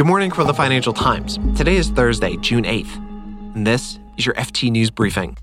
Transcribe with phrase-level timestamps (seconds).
[0.00, 1.38] Good morning from the Financial Times.
[1.54, 2.96] Today is Thursday, June 8th,
[3.54, 5.36] and this is your FT News Briefing.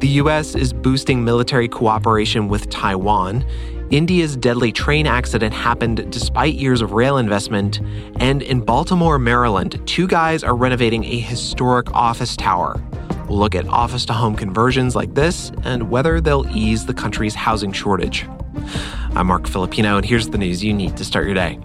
[0.00, 0.56] The U.S.
[0.56, 3.46] is boosting military cooperation with Taiwan.
[3.92, 7.80] India's deadly train accident happened despite years of rail investment.
[8.16, 12.82] And in Baltimore, Maryland, two guys are renovating a historic office tower.
[13.28, 17.36] We'll look at office to home conversions like this and whether they'll ease the country's
[17.36, 18.26] housing shortage.
[19.14, 21.58] I'm Marc Filippino, and here's the news you need to start your day.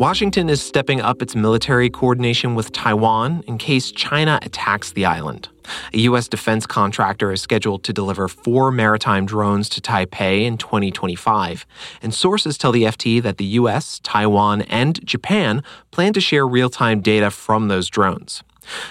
[0.00, 5.50] Washington is stepping up its military coordination with Taiwan in case China attacks the island.
[5.92, 6.26] A U.S.
[6.26, 11.66] defense contractor is scheduled to deliver four maritime drones to Taipei in 2025.
[12.00, 16.70] And sources tell the FT that the U.S., Taiwan, and Japan plan to share real
[16.70, 18.42] time data from those drones.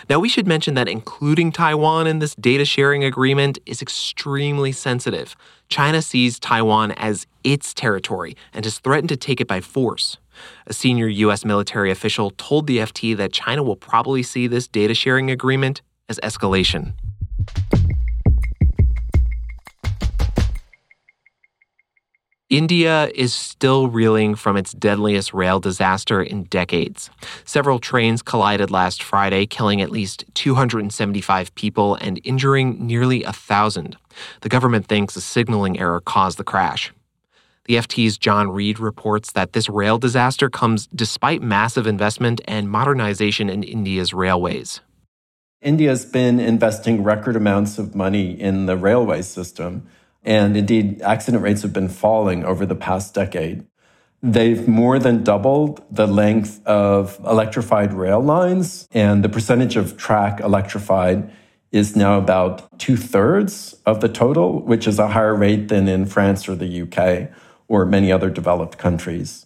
[0.10, 5.36] Now, we should mention that including Taiwan in this data sharing agreement is extremely sensitive.
[5.70, 10.18] China sees Taiwan as its territory and has threatened to take it by force.
[10.68, 11.46] A senior U.S.
[11.46, 16.20] military official told the FT that China will probably see this data sharing agreement as
[16.24, 16.94] escalation.
[22.50, 27.12] India is still reeling from its deadliest rail disaster in decades.
[27.46, 33.98] Several trains collided last Friday, killing at least 275 people and injuring nearly a thousand.
[34.42, 36.92] The government thinks a signaling error caused the crash.
[37.66, 43.48] The FT's John Reed reports that this rail disaster comes despite massive investment and modernization
[43.52, 44.82] in India's railways.
[45.62, 49.88] India's been investing record amounts of money in the railway system.
[50.24, 53.66] And indeed, accident rates have been falling over the past decade.
[54.22, 60.42] They've more than doubled the length of electrified rail lines, and the percentage of track
[60.42, 61.32] electrified
[61.72, 66.06] is now about two thirds of the total, which is a higher rate than in
[66.06, 67.30] France or the UK
[67.68, 69.46] or many other developed countries.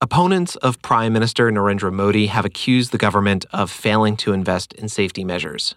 [0.00, 4.88] Opponents of Prime Minister Narendra Modi have accused the government of failing to invest in
[4.88, 5.74] safety measures.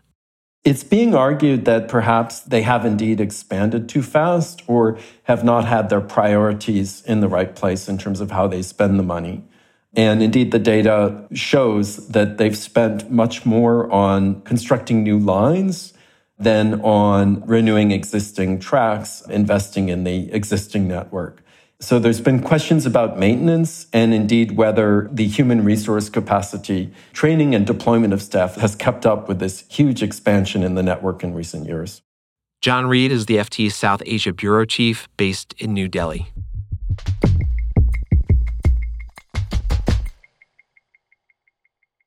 [0.65, 5.89] It's being argued that perhaps they have indeed expanded too fast or have not had
[5.89, 9.45] their priorities in the right place in terms of how they spend the money.
[9.95, 15.93] And indeed, the data shows that they've spent much more on constructing new lines
[16.37, 21.41] than on renewing existing tracks, investing in the existing network.
[21.81, 27.65] So there's been questions about maintenance and indeed whether the human resource capacity, training and
[27.65, 31.67] deployment of staff has kept up with this huge expansion in the network in recent
[31.67, 32.01] years.
[32.61, 36.33] John Reed is the FT's South Asia Bureau Chief based in New Delhi.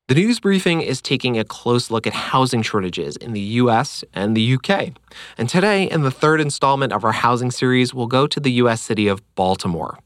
[0.09, 4.37] The news briefing is taking a close look at housing shortages in the US and
[4.37, 4.91] the UK.
[5.39, 8.83] And today, in the third installment of our housing series, we'll go to the US
[8.83, 10.01] city of Baltimore.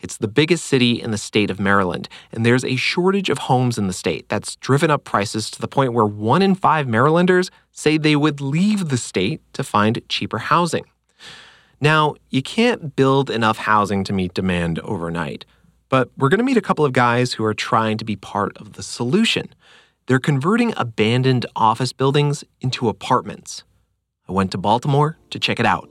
[0.00, 3.76] It's the biggest city in the state of Maryland, and there's a shortage of homes
[3.76, 7.50] in the state that's driven up prices to the point where one in five Marylanders
[7.72, 10.84] say they would leave the state to find cheaper housing.
[11.80, 15.44] Now, you can't build enough housing to meet demand overnight.
[15.90, 18.56] But we're going to meet a couple of guys who are trying to be part
[18.58, 19.52] of the solution.
[20.06, 23.64] They're converting abandoned office buildings into apartments.
[24.28, 25.90] I went to Baltimore to check it out.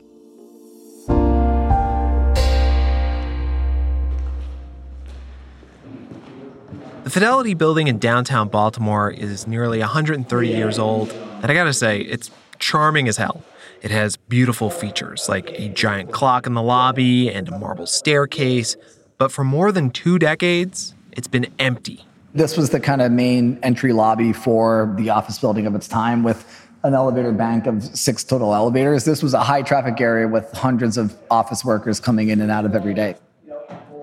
[7.04, 12.00] The Fidelity Building in downtown Baltimore is nearly 130 years old, and I gotta say,
[12.00, 13.44] it's charming as hell.
[13.81, 18.78] It has beautiful features like a giant clock in the lobby and a marble staircase,
[19.19, 22.03] but for more than two decades, it's been empty.
[22.34, 26.24] This was the kind of main entry lobby for the office building of its time
[26.24, 29.03] with an elevator bank of six total elevators.
[29.03, 32.66] This was a high traffic area with hundreds of office workers coming in and out
[32.66, 33.16] of every day.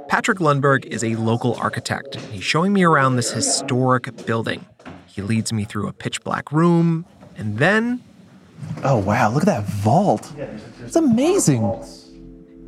[0.08, 2.16] Patrick Lundberg is a local architect.
[2.16, 4.66] He's showing me around this historic building.
[5.06, 7.06] He leads me through a pitch black room,
[7.38, 8.02] and then.
[8.84, 10.32] Oh, wow, look at that vault.
[10.84, 11.82] It's amazing.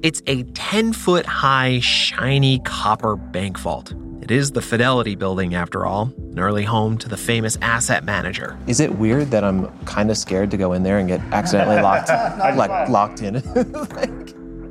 [0.01, 3.93] It's a 10 foot high, shiny copper bank vault.
[4.23, 8.57] It is the Fidelity building, after all, an early home to the famous asset manager.
[8.69, 11.83] Is it weird that I'm kind of scared to go in there and get accidentally
[11.83, 12.09] locked,
[12.57, 13.43] like locked in?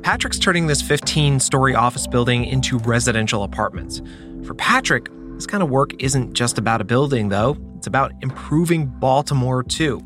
[0.02, 4.00] Patrick's turning this 15 story office building into residential apartments.
[4.46, 8.86] For Patrick, this kind of work isn't just about a building, though, it's about improving
[8.86, 10.02] Baltimore, too.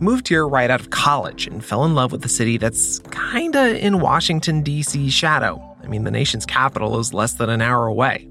[0.00, 3.84] Moved here right out of college and fell in love with a city that's kinda
[3.84, 5.60] in Washington, D.C.'s shadow.
[5.82, 8.28] I mean, the nation's capital is less than an hour away.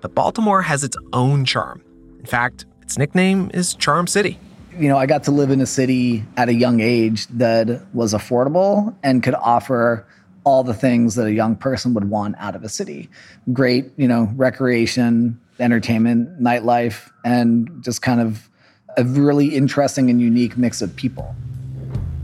[0.00, 1.80] But Baltimore has its own charm.
[2.18, 4.38] In fact, its nickname is Charm City.
[4.76, 8.12] you know, I got to live in a city at a young age that was
[8.12, 10.06] affordable and could offer
[10.44, 13.08] all the things that a young person would want out of a city.
[13.52, 18.50] Great, you know, recreation, entertainment, nightlife, and just kind of
[18.96, 21.34] a really interesting and unique mix of people.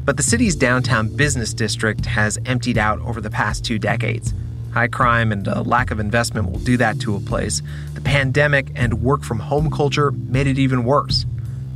[0.04, 4.34] But the city's downtown business district has emptied out over the past two decades.
[4.72, 7.62] High crime and a lack of investment will do that to a place.
[7.94, 11.26] The pandemic and work from home culture made it even worse.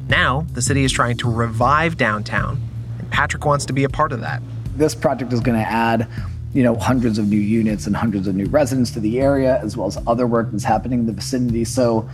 [0.09, 2.61] Now, the city is trying to revive downtown,
[2.99, 4.43] and Patrick wants to be a part of that.
[4.77, 6.09] This project is going to add
[6.57, 9.77] you know, hundreds of new units and hundreds of new residents to the area, as
[9.77, 11.67] well as other work that's happening in the vicinity.
[11.67, 12.09] So,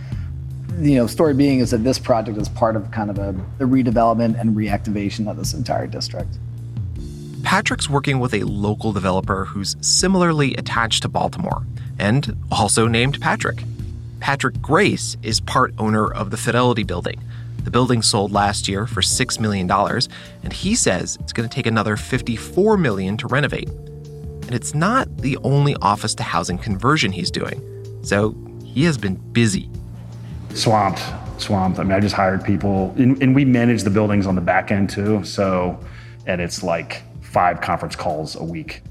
[0.79, 3.33] you know, story being is that this project is part of kind of a,
[3.63, 6.37] redevelopment and reactivation of this entire district.
[7.43, 11.65] Patrick's working with a local developer who's similarly attached to Baltimore
[11.99, 13.63] and also named Patrick.
[14.19, 17.21] Patrick Grace is part owner of the Fidelity Building.
[17.63, 19.69] The building sold last year for $6 million,
[20.43, 23.69] and he says it's going to take another 54 million to renovate.
[23.69, 27.61] And it's not the only office to housing conversion he's doing.
[28.03, 28.35] So
[28.65, 29.69] he has been busy.
[30.55, 31.01] Swamped,
[31.41, 31.79] swamped.
[31.79, 34.71] I mean, I just hired people, and, and we manage the buildings on the back
[34.71, 35.23] end too.
[35.23, 35.79] So,
[36.25, 38.81] and it's like five conference calls a week.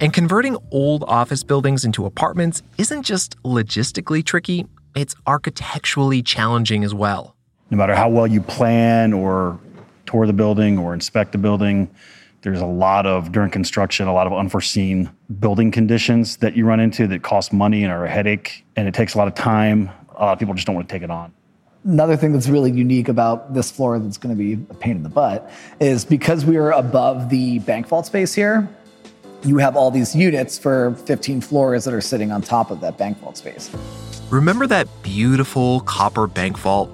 [0.00, 6.94] And converting old office buildings into apartments isn't just logistically tricky, it's architecturally challenging as
[6.94, 7.36] well.
[7.70, 9.58] No matter how well you plan or
[10.06, 11.90] tour the building or inspect the building,
[12.42, 15.10] there's a lot of, during construction, a lot of unforeseen
[15.40, 18.94] building conditions that you run into that cost money and are a headache, and it
[18.94, 19.90] takes a lot of time.
[20.18, 21.32] A lot of people just don't want to take it on.
[21.84, 25.02] Another thing that's really unique about this floor that's going to be a pain in
[25.02, 25.50] the butt
[25.80, 28.68] is because we are above the bank vault space here,
[29.44, 32.98] you have all these units for 15 floors that are sitting on top of that
[32.98, 33.70] bank vault space.
[34.28, 36.90] Remember that beautiful copper bank vault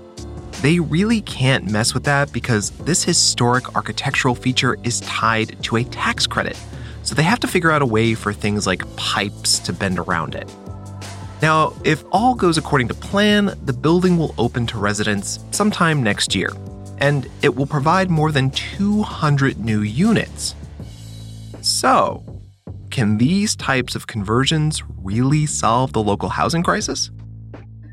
[0.65, 5.85] they really can't mess with that because this historic architectural feature is tied to a
[5.85, 6.59] tax credit.
[7.03, 10.35] So they have to figure out a way for things like pipes to bend around
[10.35, 10.51] it.
[11.43, 16.35] Now, if all goes according to plan, the building will open to residents sometime next
[16.35, 16.51] year,
[16.99, 20.55] and it will provide more than 200 new units.
[21.61, 22.23] So,
[22.91, 27.11] can these types of conversions really solve the local housing crisis?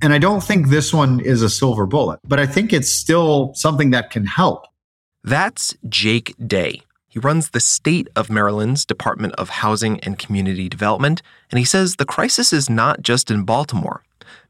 [0.02, 3.54] And I don't think this one is a silver bullet, but I think it's still
[3.54, 4.66] something that can help.
[5.24, 6.82] That's Jake Day.
[7.12, 11.22] He runs the state of Maryland's Department of Housing and Community Development,
[11.52, 14.02] and he says the crisis is not just in Baltimore.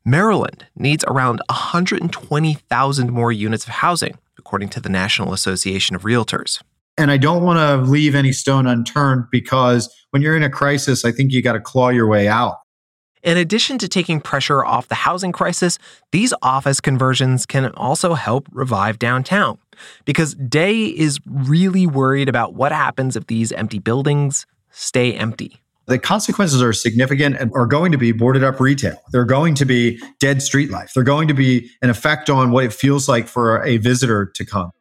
[0.05, 6.61] Maryland needs around 120,000 more units of housing, according to the National Association of Realtors.
[6.99, 11.03] And I don't want to leave any stone unturned because when you're in a crisis,
[11.03, 12.57] I think you got to claw your way out.
[13.23, 15.77] In addition to taking pressure off the housing crisis,
[16.11, 19.59] these office conversions can also help revive downtown.
[20.05, 25.61] Because Day is really worried about what happens if these empty buildings stay empty.
[25.85, 28.97] The consequences are significant and are going to be boarded up retail.
[29.11, 30.91] They're going to be dead street life.
[30.95, 34.45] They're going to be an effect on what it feels like for a visitor to
[34.45, 34.71] come.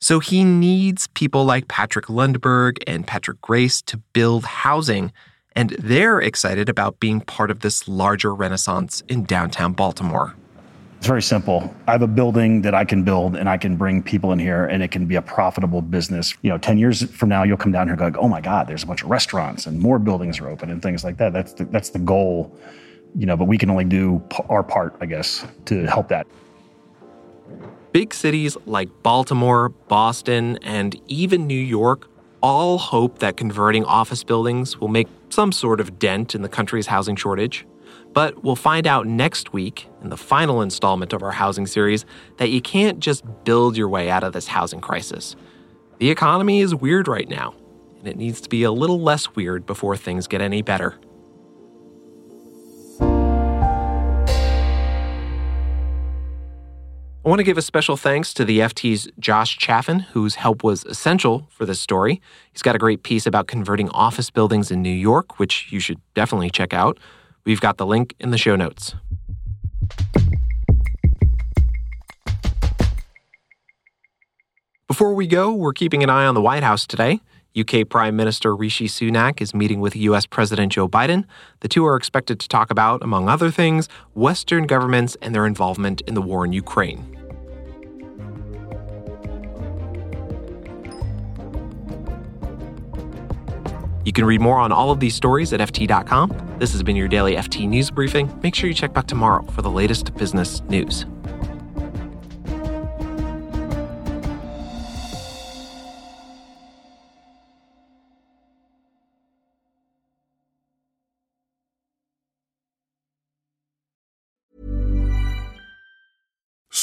[0.00, 5.12] So he needs people like Patrick Lundberg and Patrick Grace to build housing
[5.54, 10.34] and they're excited about being part of this larger renaissance in downtown Baltimore.
[11.02, 11.74] It's very simple.
[11.88, 14.66] I have a building that I can build and I can bring people in here
[14.66, 16.32] and it can be a profitable business.
[16.42, 18.68] You know, 10 years from now, you'll come down here and go, oh my God,
[18.68, 21.32] there's a bunch of restaurants and more buildings are open and things like that.
[21.32, 22.56] That's the, that's the goal,
[23.16, 26.28] you know, but we can only do our part, I guess, to help that.
[27.90, 32.08] Big cities like Baltimore, Boston, and even New York
[32.42, 36.86] all hope that converting office buildings will make some sort of dent in the country's
[36.86, 37.66] housing shortage.
[38.12, 42.04] But we'll find out next week, in the final installment of our housing series,
[42.36, 45.34] that you can't just build your way out of this housing crisis.
[45.98, 47.54] The economy is weird right now,
[47.98, 50.98] and it needs to be a little less weird before things get any better.
[57.24, 60.84] I want to give a special thanks to the FT's Josh Chaffin, whose help was
[60.86, 62.20] essential for this story.
[62.52, 66.00] He's got a great piece about converting office buildings in New York, which you should
[66.14, 66.98] definitely check out.
[67.44, 68.96] We've got the link in the show notes.
[74.88, 77.20] Before we go, we're keeping an eye on the White House today.
[77.58, 81.24] UK Prime Minister Rishi Sunak is meeting with US President Joe Biden.
[81.60, 86.00] The two are expected to talk about, among other things, Western governments and their involvement
[86.02, 87.12] in the war in Ukraine.
[94.04, 96.56] You can read more on all of these stories at FT.com.
[96.58, 98.36] This has been your daily FT News Briefing.
[98.42, 101.06] Make sure you check back tomorrow for the latest business news.